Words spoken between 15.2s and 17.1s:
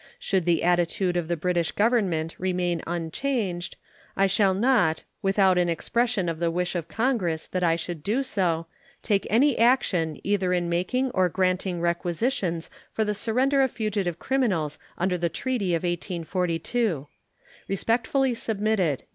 treaty of 1842.